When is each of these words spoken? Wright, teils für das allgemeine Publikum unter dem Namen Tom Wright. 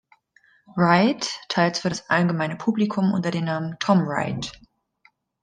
Wright, 0.75 1.29
teils 1.47 1.77
für 1.81 1.89
das 1.89 2.09
allgemeine 2.09 2.55
Publikum 2.55 3.13
unter 3.13 3.29
dem 3.29 3.43
Namen 3.45 3.75
Tom 3.77 3.99
Wright. 4.07 4.51